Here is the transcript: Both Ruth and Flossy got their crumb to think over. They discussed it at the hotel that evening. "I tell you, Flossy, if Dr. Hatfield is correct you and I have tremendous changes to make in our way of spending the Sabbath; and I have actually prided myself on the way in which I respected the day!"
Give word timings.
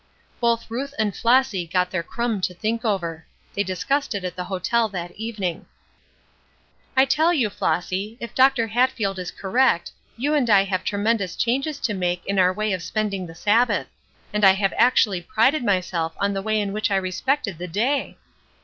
Both 0.39 0.71
Ruth 0.71 0.95
and 0.97 1.15
Flossy 1.15 1.67
got 1.67 1.91
their 1.91 2.01
crumb 2.01 2.41
to 2.41 2.55
think 2.55 2.83
over. 2.83 3.27
They 3.53 3.61
discussed 3.61 4.15
it 4.15 4.23
at 4.23 4.35
the 4.35 4.45
hotel 4.45 4.89
that 4.89 5.11
evening. 5.11 5.67
"I 6.97 7.05
tell 7.05 7.31
you, 7.31 7.51
Flossy, 7.51 8.17
if 8.19 8.33
Dr. 8.33 8.65
Hatfield 8.65 9.19
is 9.19 9.29
correct 9.29 9.91
you 10.17 10.33
and 10.33 10.49
I 10.49 10.63
have 10.63 10.83
tremendous 10.83 11.35
changes 11.35 11.77
to 11.81 11.93
make 11.93 12.25
in 12.25 12.39
our 12.39 12.51
way 12.51 12.73
of 12.73 12.81
spending 12.81 13.27
the 13.27 13.35
Sabbath; 13.35 13.89
and 14.33 14.43
I 14.43 14.53
have 14.53 14.73
actually 14.75 15.21
prided 15.21 15.63
myself 15.63 16.15
on 16.17 16.33
the 16.33 16.41
way 16.41 16.59
in 16.59 16.73
which 16.73 16.89
I 16.89 16.95
respected 16.95 17.59
the 17.59 17.67
day!" 17.67 18.17